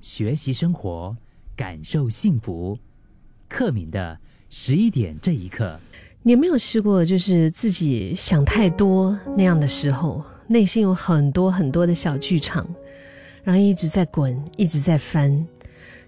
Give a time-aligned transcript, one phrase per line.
[0.00, 1.16] 学习生活，
[1.56, 2.78] 感受幸福。
[3.48, 5.80] 克敏的十一点这一刻，
[6.22, 12.66] 你有没有试过，就是自己想太多那样的时候，内心有很多很多的小剧场，
[13.42, 15.46] 然后一直在滚，一直在翻。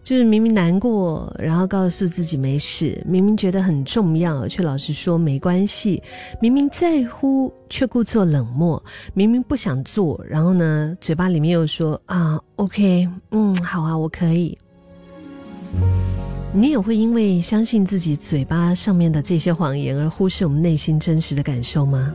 [0.02, 6.02] 就是明明难过，然后告诉自己没事；明明觉得很重要，却老是说没关系；
[6.40, 8.82] 明明在乎，却故作冷漠；
[9.14, 14.58] 明明不想做，然后呢，嘴巴里面又说啊，OK，嗯，好啊，我可以。
[16.52, 22.12] 你也会因为相信自己嘴巴上面的这些谎言，而忽视我们内心真实的感受吗？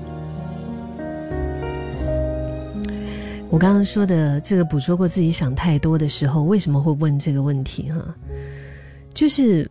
[3.49, 7.89] 我刚刚说的这个捕捉过自己想太多的时候，为什么会问这个问题？
[7.91, 8.15] 哈，
[9.13, 9.69] 就是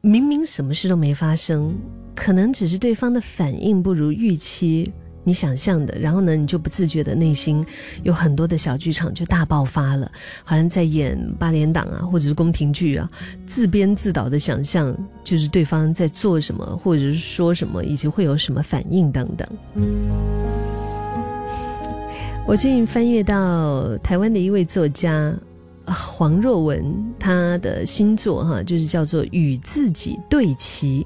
[0.00, 1.72] 明明什么事都没发生，
[2.16, 4.92] 可能只是对方的反应不如预期，
[5.22, 7.64] 你想象的，然后呢，你就不自觉的内心
[8.02, 10.10] 有很多的小剧场就大爆发了，
[10.42, 13.08] 好像在演八连档啊，或者是宫廷剧啊，
[13.46, 20.63] 自编自导的想象，就是对方在做什么，或者是说什么，以及会有什么反应等等。
[22.46, 25.34] 我最近翻阅到台湾的一位作家
[25.86, 26.84] 黄若文，
[27.18, 31.02] 他的新作哈，就是叫做《与自己对齐》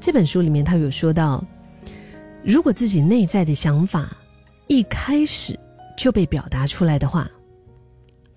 [0.00, 1.42] 这本书里面，他有说到，
[2.42, 4.10] 如果自己内在的想法
[4.66, 5.56] 一开始
[5.96, 7.30] 就被表达出来的话，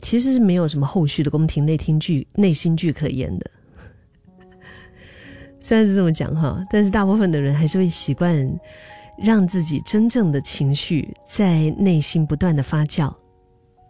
[0.04, 3.52] 其实是没有什么后续的宫廷内听剧、内心剧可言的。
[5.60, 8.48] 虽然是这么讲哈，但是大部分的人还是会习惯。
[9.22, 13.14] 让自己真正的情绪在内心不断的发酵，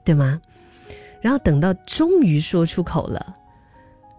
[0.03, 0.41] 对吗？
[1.21, 3.35] 然后等到终于说出口了，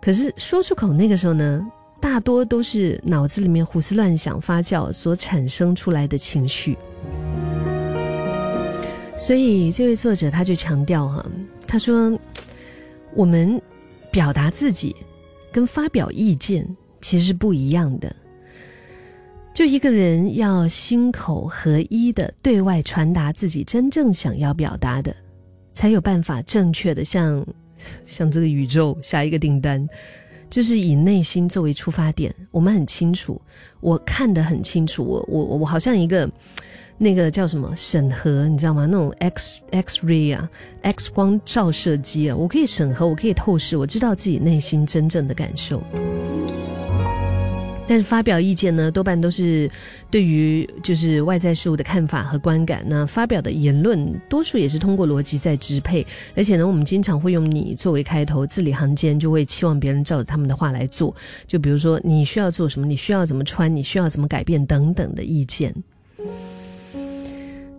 [0.00, 1.66] 可是说出口那个时候呢，
[2.00, 6.76] 大多都是脑子里面胡思乱想发酵所产生出来的情绪。
[9.16, 11.24] 所以这位作者他就强调哈，
[11.66, 12.18] 他说，
[13.14, 13.60] 我们
[14.10, 14.94] 表达自己
[15.50, 16.66] 跟发表意见
[17.00, 18.14] 其实是不一样的。
[19.52, 25.14] 就一个人要心口合一的对外传达自己真正想要表达的，
[25.72, 27.44] 才有办法正确的向
[28.06, 29.86] 向这个宇宙下一个订单，
[30.48, 32.34] 就是以内心作为出发点。
[32.50, 33.40] 我们很清楚，
[33.80, 36.30] 我看得很清楚，我我我好像一个
[36.96, 38.86] 那个叫什么审核，你知道吗？
[38.86, 40.48] 那种 X X ray 啊
[40.82, 45.82] ，X 光照射机啊，我可以审核，我可以透视，我知道自己内心真正的感受。
[47.90, 49.68] 但是发表意见呢，多半都是
[50.12, 52.84] 对于就是外在事物的看法和观感。
[52.86, 56.06] 那发表的言论，多数也是通过逻辑在支配。
[56.36, 61.12] 而且呢，我们经常会用“你”作为开头，字里行间就会期望别人照着他们的话来做。
[61.48, 65.74] 就比如说，你需要做什么，你需要怎么穿，你需要怎么改变等等的意见。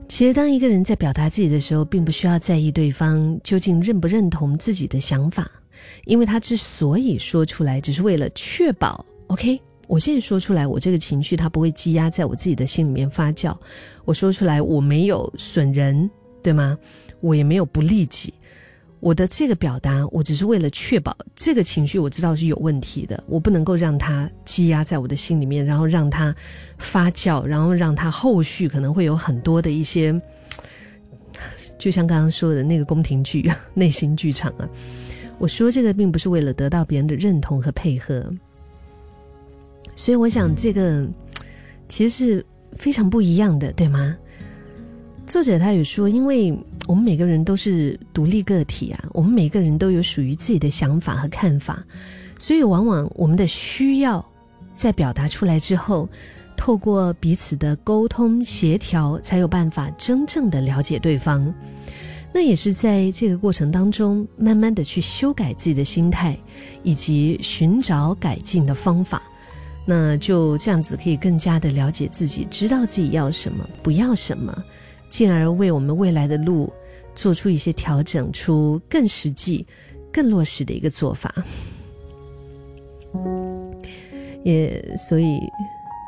[0.09, 5.49] 其实，当一个人在表达自己的时候，并不需要在意对方究竟认不认同自己的想法，
[6.03, 9.57] 因为他之所以说出来，只是为了确保 OK。
[9.91, 13.53] 我现在说出来，我这个情绪它不会积压在我自己的心里面发酵。
[14.05, 16.09] 我说出来，我没有损人，
[16.41, 16.77] 对吗？
[17.19, 18.33] 我也没有不利己。
[19.01, 26.33] 我的这个表达，我只是为了确保这个情绪，我知道是有问题的，我不能够让它积压在我的心里面，然后让它
[26.77, 30.17] 发酵，然后让它后续可能会有很多的一些，
[31.77, 34.69] 就像刚刚说的那个宫廷剧、 内心剧场啊。
[35.37, 38.33] 我说这个并不是为了得到别人的认同和配合。
[39.95, 41.07] 所以我想，这个
[41.87, 44.15] 其实是非常不一样的，对吗？
[45.27, 51.83] 作者他有说，因为我们每个人都是独立个体啊，我们每个人都有属于自己的想法和看法，
[52.39, 54.25] 所以往往我们的需要
[54.75, 56.09] 在表达出来之后，
[56.57, 61.53] 透过彼此的沟通协调，才有办法真正的了解对方。
[62.33, 66.37] 那也是在这个过程当中，慢慢的去修改自己的心态，
[66.81, 69.21] 以及寻找改进的方法。
[69.85, 74.55] 那就这样子可以更加的了解自己，知道自己要什么，不要什么，
[75.09, 76.71] 进而为我们未来的路
[77.15, 79.65] 做出一些调整，出更实际、
[80.11, 81.33] 更落实的一个做法。
[84.43, 85.39] 也所以，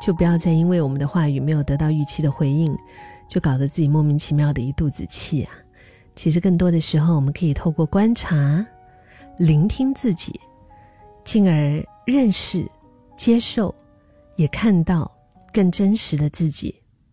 [0.04, 2.66] 就不要再因为我们的话语没有得到预期的回应，
[3.28, 5.52] 就搞得自己莫名其妙的一肚子气啊！
[6.14, 8.64] 其实更多的时候，我们可以透过观察、
[9.36, 10.40] 聆听自己，
[11.24, 12.66] 进而认识。
[13.16, 13.74] 接受，
[14.36, 15.10] 也看到
[15.52, 16.74] 更真实的自己。